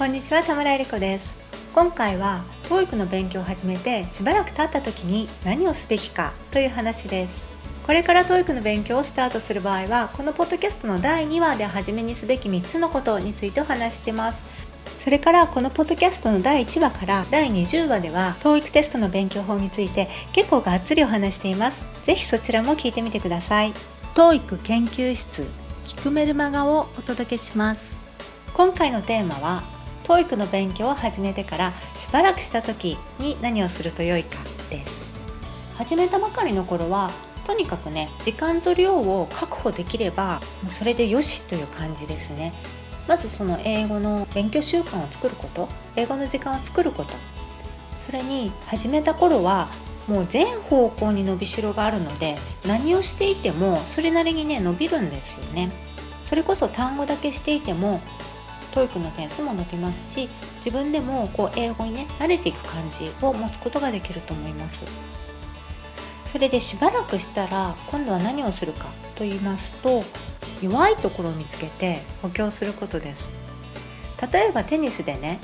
[0.00, 1.30] こんにちは田村恵理子です。
[1.74, 7.34] 今回は TOEIC の勉強を始めてしばらく経った時に何をすべきかという話です。
[7.84, 14.42] これから TOEIC の勉強をスタートする場合はこのポッドキャストの第2話で初めにすべき3つのことについてお話してます。
[15.00, 21.82] それからこのポッドキャストの第1話から第20話では TOEIC テストの勉強法について結構がっつりお話しています。
[22.06, 23.74] 是非そちらも聞いてみてください。
[24.14, 25.46] TOEIC 研究室
[25.84, 27.94] 聞くメルマガをお届けします。
[28.54, 29.62] 今回のテーマは
[30.10, 34.38] TOEIC の勉強を始めてからしばらくした時に何をすると良いか
[34.68, 35.08] です。
[35.76, 37.12] 始めたばかりの頃は
[37.46, 42.52] とにかくね時間と量を確保できればもうそれでよしという感じですね。
[43.06, 45.68] まずその英語の勉強習慣を作ること。
[45.94, 47.14] 英語の時間を作ること。
[48.00, 49.68] それに始めた頃は
[50.08, 52.34] もう全方向に伸びしろがあるので
[52.66, 55.70] 何をしていてもそれなりにね伸びるんですよね。
[56.24, 58.00] それこそ単語だけしていても
[58.70, 64.84] TOEIC の点数も伸びますし自分でもこう英語にね慣れていく感じを持つことができると思います。
[66.26, 68.86] それでしばらくしたら今度は何をするか
[69.16, 70.04] と言いますと
[70.62, 73.28] 弱いところを見つけて補強することです。
[74.32, 75.40] 例えばテニスでね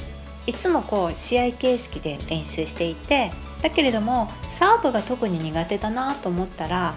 [0.46, 6.94] いつもこう試合形式で練習していてだけれどもサーブが特に苦手だなと思ったら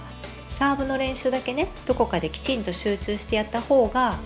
[0.52, 4.20] サーブの練習だけねどこかできちんと集中してやった方が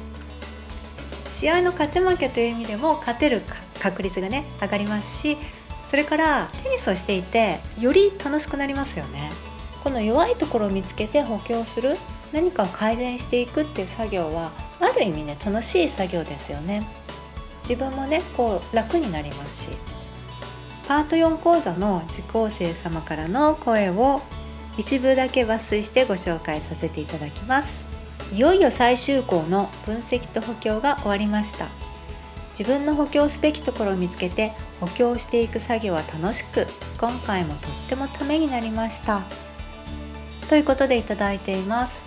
[1.43, 3.41] 試合の勝ち負けという意味でも勝てる
[3.81, 5.37] 確率がね上がりますし
[5.89, 9.29] それからテニスをしていてより楽しくなりますよね。
[9.83, 11.97] この弱いところを見つけて補強する
[12.31, 16.87] 何かを改善していくっていう作業はある意味ね楽しい作業ですよね。
[17.63, 19.69] 自分もねこう楽になりますし
[20.87, 24.21] パート4講座の受講生様からの声を
[24.77, 27.82] 一部だけ抜粋してご紹介させていただきます。
[28.33, 31.67] いよいよ最終項の分析と補強が終わりました。
[32.57, 36.65] 自分の補強すべきところを見つけて補強していく作業は楽しく
[36.99, 39.21] 今回もとってもためになりました。
[40.49, 42.01] ということでいただいています。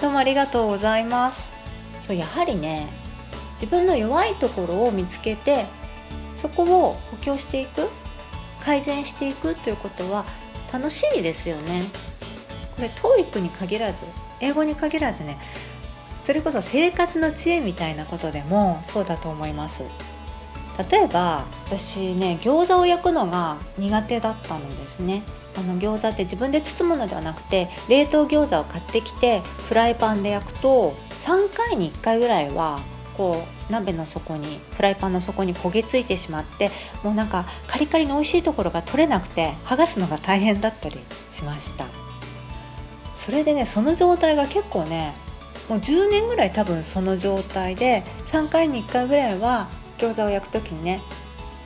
[0.00, 1.50] どうもありがとうございます。
[2.02, 2.88] そうやはりね
[3.60, 5.66] 自分の弱いところを見つけて
[6.38, 7.90] そこを補強していく
[8.64, 10.24] 改善していくということは
[10.72, 11.82] 楽しいですよね。
[12.74, 14.04] これ TOEIC に限らず
[14.40, 15.38] 英語に限らずね
[16.24, 19.82] それこそ生活の知恵みたいなことでもそうだと思います。
[20.90, 25.22] 例えば私ね餃子を焼くのが苦手だったのですね。
[25.56, 32.80] あの餃子って自分で包むのではなくて冷凍餃子を買ってきてフライパンで焼くと3回に1回ぐらいは
[33.16, 36.70] こう鍋の底にフライパンの底に焦げついてしまって
[37.02, 40.98] もうなんかカリカリの美味しいところが取れなくて剥がすのが大変だったり
[41.32, 42.07] しました。
[43.18, 45.12] それでねその状態が結構ね
[45.68, 49.68] もう10年ぐらい多分その状態で3回に1回ぐらいは
[49.98, 51.02] 餃子を焼く時にね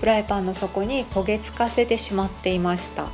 [0.01, 3.07] フライパンの底に焦げつかせてしまっていました。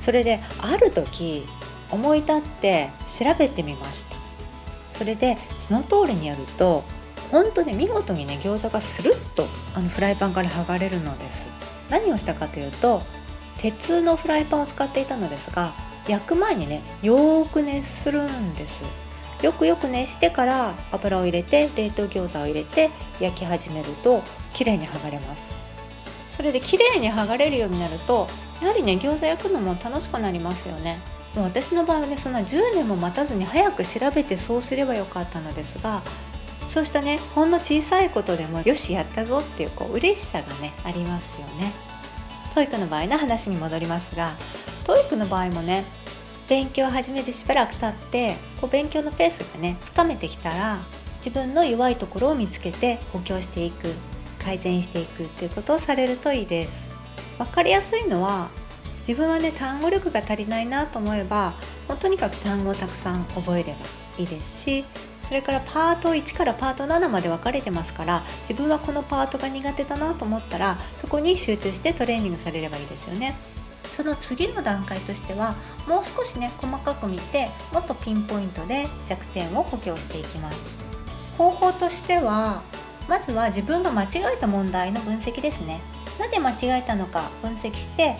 [0.00, 1.44] それである時
[1.90, 4.16] 思い立って調べてみました。
[4.96, 6.84] それでその通りにやると
[7.30, 11.42] 本当に見事にね餃子がスルッとあのフライパンから剥がれるのです。
[11.90, 13.02] 何をしたかというと
[13.58, 15.72] 鉄のフライパンを使っていたのですが
[16.08, 18.84] 焼く前にねよーく熱するんです。
[19.42, 22.90] よくよく熱してから油を入れて冷凍餃子を入れて
[23.20, 25.42] 焼き始めると綺麗に剥がれます。
[26.30, 28.28] それで綺麗に剥がれるようになると
[28.60, 30.98] やはりね餃子焼くのも楽しくなりますよね。
[31.34, 36.02] もう私の場合はねそんな10年も待たずに早く調べてそうすればよかったのですが
[36.68, 41.72] そうしたねほんの小さいことでもよしやったぞっていうこう嬉しさがねありますよね。
[42.54, 44.34] TOEICの場合の話に戻りますが
[44.84, 45.84] TOEICの場合もね
[46.48, 50.80] 勉強を始めてしばらく経ってこう勉強のペースがねつかめてきたら
[51.24, 53.88] 自分の弱いところを見つけて補強していく
[54.38, 56.70] 改善していくっていうことをされるといいです
[57.38, 58.48] 分かりやすいのは
[59.06, 61.54] 自分はね単語力が足りないなと思えば
[61.88, 63.78] もうとにかく単語をたくさん覚えれば
[64.18, 64.84] いいですし
[65.28, 73.34] それからパート1からパート7まで分かれてますから自分はこのパートが苦手だなと思ったらそこに集中してトレーニングされればいいですよね。
[73.92, 75.54] その次の段階としては
[75.86, 80.58] もう少しね細かく見てもっとピンポイントで弱点を補強していきます。
[81.36, 82.62] 方法としては
[83.08, 85.80] まずは自分が間違えた問題の分析ですね。
[86.18, 88.16] なぜ間違えたのか分析して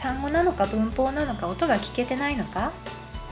[0.00, 2.72] 単語なのか文法なのか音が聞けてないのか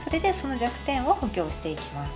[0.03, 2.11] それでその弱点を補強していきます。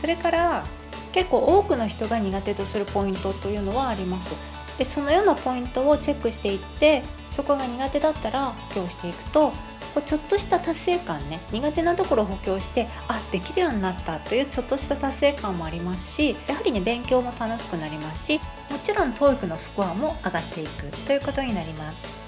[0.00, 0.64] それから
[1.12, 4.57] 結構多くの人が苦手とするポイントというのはあります。
[4.78, 7.02] でそのようなポイントをチェックしていって
[7.32, 9.54] そこが苦手だったら補強していくとこ
[9.96, 18.40] うちょっとした達成感ね苦手なところを補強してあできるようになったというちょっとした達成感もありますしやはりね勉強も楽しくなりますし
[18.70, 22.18] もちろん TOEIC のスコアも上がっていくということになります。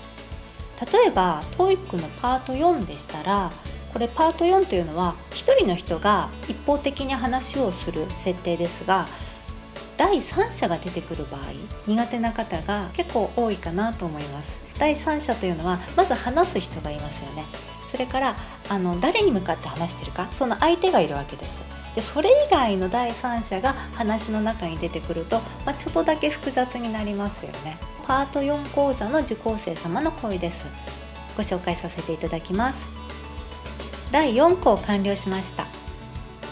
[0.81, 3.53] 例えば TOEIC のパート4でしたら
[3.93, 9.07] これパート4というのは1人の人が一方的に話をする設定ですが
[10.01, 11.43] 第三者が出てくる場合
[11.87, 14.59] 苦手な方が結構多いかなと思います。
[14.79, 17.45] 第三者というのはまず話す人がいますよね。
[17.91, 18.37] それから
[18.71, 21.51] あの誰に向かって話してるかその相手がいるわけです
[21.97, 27.77] でそれ以外の第三者が話の中に出てくると、まあ、ちょっとだけ複雑になりますよね。
[28.07, 30.65] パート4講座の受講生様の声です。
[31.37, 32.91] ご紹介させていただきます。
[34.13, 35.67] 第4項完了しました。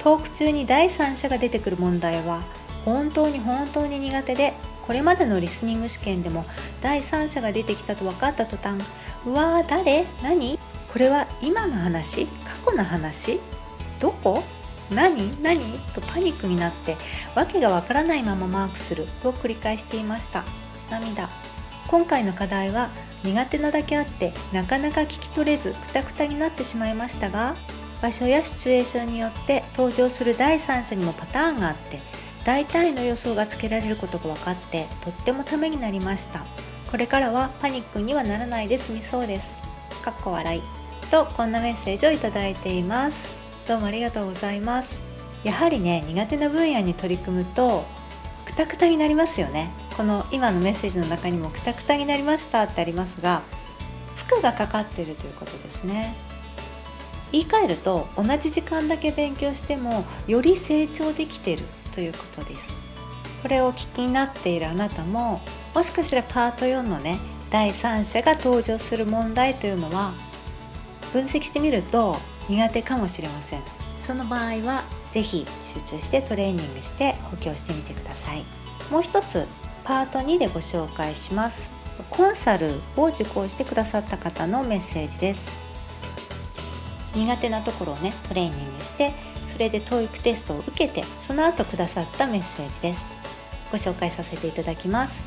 [0.02, 2.42] トーク中に第三者が出てくる問題は
[2.88, 4.54] 本当に本当に苦手で
[4.86, 6.46] これまでのリスニング試験でも
[6.80, 8.82] 第三者が出てきたと分かった途端
[9.26, 10.06] うわー誰？
[10.22, 10.58] 何？
[10.90, 12.26] これは今の話？
[12.26, 13.40] 過去の話？
[14.00, 14.42] どこ？
[14.90, 15.42] 何？
[15.42, 15.78] 何？
[15.94, 16.96] とパニックになって
[17.34, 20.44] 訳がわからないままマークすると繰り返していました。
[20.90, 21.28] 涙。
[21.88, 22.88] 今回の課題は
[23.24, 27.56] 苦手なだけあってなかなか聞き取れずクタクタになってしまいましたが
[28.00, 31.98] 場所やシチュエーションによって登場する第三者にもパターンがあって
[32.48, 36.46] 大体の予想がつけられることが分かってとってもためになりました。
[36.90, 39.46] これからはパニックにはならないで済みそうです。
[40.02, 40.62] かっこ笑い。
[41.10, 43.28] とこんなメッセージをいただいています。
[43.68, 44.98] どうもありがとうございます。
[45.44, 47.84] やはりね苦手な分野に取り組むと
[48.46, 49.70] クタクタになりますよね。
[49.94, 53.42] この今のメッセージの中にもクタクタになりましたってありますが
[54.16, 56.16] 負荷がかかっているということですね。
[57.30, 61.64] 言い換えると同じ時間だけ勉強してもより成長できている。
[61.98, 62.60] ということです。
[63.42, 65.40] これをお聞きになっているあなたも
[65.74, 67.18] もしかしたらパート4のね
[67.50, 70.12] 第三者が登場する問題というのは
[71.12, 72.16] 分析してみると
[72.48, 73.62] 苦手かもしれません。
[74.06, 78.44] その場合は是非集中してトレーニングして補強してみてください。
[78.92, 79.48] もう一つ
[79.82, 81.68] パート2でご紹介します。
[82.10, 85.50] コンサルを受講してくださった方のメッセージです。
[87.16, 89.12] 苦手なところをねトレーニングして
[89.58, 93.10] それで TOEIC テストを受けてその後くださったメッセージです
[93.72, 95.24] ご紹介させていただきます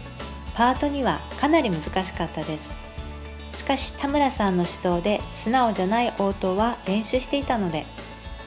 [0.56, 7.86] パート2はかなり難しかったですしかし田村さんの指導で素直じゃない応答は練習していたので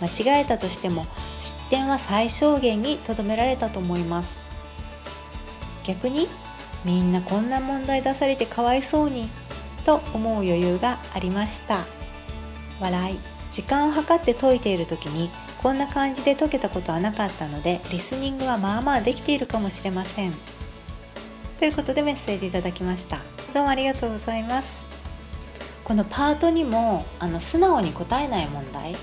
[0.01, 1.05] 間違えたとしても
[1.43, 4.41] 失点は最小限にとどめられたと思います
[5.87, 6.29] 逆に
[6.83, 9.29] みんなこんな問題出されてかわいそうに
[9.85, 11.85] と思う余裕がありました
[12.81, 13.19] 笑い
[13.53, 15.31] 時間を計って解いている時に
[15.65, 20.35] こんな感じで解けたことはなかったのでリスニングはまあまあできているかもしれません。
[21.59, 23.17] ということでメッセージいただきました。
[23.55, 24.83] どうもありがとうございます。
[25.83, 28.95] このパートにもあの素直に答えない問題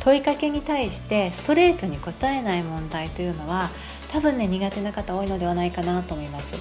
[0.00, 3.70] 問いかけに対してストレートに答えない問題というのは
[4.10, 6.56] 多分ね苦手な方多いのではないかなと思います。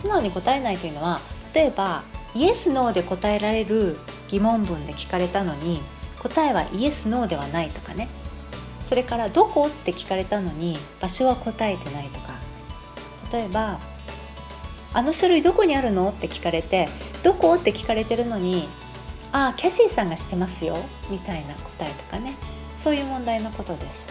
[0.00, 1.20] 素直に答えないというのは
[1.52, 2.04] 例えば
[2.34, 3.98] イエス・ノーで答えられる
[4.28, 5.82] 疑問文で聞かれたのに
[6.18, 8.08] 答えはイエス・ノーではないとかね。
[8.88, 12.34] それから「どこ?」って聞かれたのに場所は答えてないとか
[13.32, 13.78] 例えば
[14.94, 16.88] 「あの書類どこにあるの?」って聞かれて
[17.22, 18.68] 「どこ?」って聞かれてるのに
[19.32, 20.76] 「ああキャシーさんが知ってますよ」
[21.10, 22.34] みたいな答えとかね
[22.82, 24.06] そういう問題のことです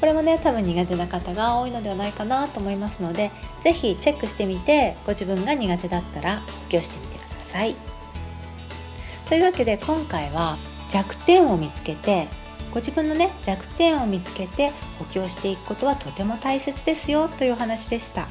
[0.00, 3.30] これもね多分苦手な方が多いのではないかなと思いますので
[3.64, 7.74] 是非チェックしてみてご自分が苦手だったら補強してみてください
[9.28, 10.56] というわけで今回は
[10.90, 12.28] 弱点を見つけて
[12.78, 14.70] ご自分のね弱点を見つけて
[15.00, 18.28] 補強していくことはとても大切ですよというお話でした。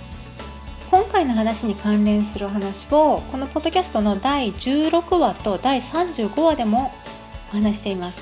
[0.90, 6.94] 今回の話に関連するお話をこのポッドキャストの第16話と第35話でも
[7.50, 8.18] お話しています。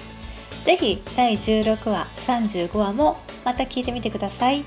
[0.65, 4.65] 是非第16話35話もまた聞いてみてください。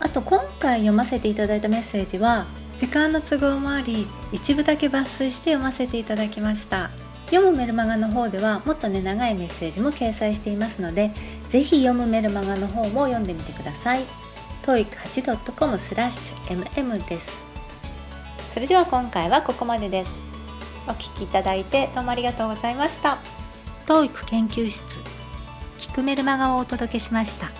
[0.00, 2.46] あと今回読ませていただいたメッセージは
[2.78, 6.88] 時間の都合もあり一部だけ抜粋して読ませていただきました。
[7.34, 11.10] 読むメルマガの方ではもっとね長いメッセージも掲載していますので
[11.48, 14.04] 是非読むメルマガの方も読んでみてください。
[14.62, 17.26] toeic8.com スラッシュ mm です。
[18.54, 20.12] それでは今回はここまでです。
[20.86, 23.18] お聴きいただいてどうもありがとうございました。
[23.86, 24.82] TOEIC 研究室。
[25.78, 27.50] 聞くメルマガをお届けしました。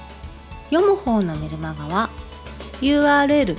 [0.70, 2.10] 読む方のメルマガは
[2.80, 3.56] URL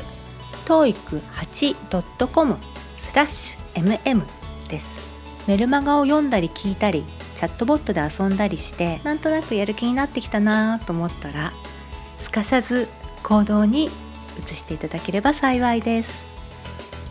[0.65, 2.57] toeic8.com
[2.99, 4.34] スラッシュ mm
[5.47, 7.03] メルマガを読んだり聞いたり
[7.35, 11.53] チャットボットで遊んだりしてなんとなくやる気になってきたなと思ったら
[12.19, 12.87] すかさず
[13.23, 13.89] 行動に
[14.43, 16.23] 移していただければ幸いです。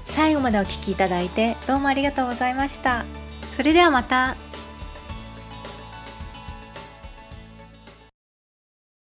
[0.08, 3.04] 最後までお聴きいただいてどうもありがとうございました。
[3.56, 4.43] それではまた。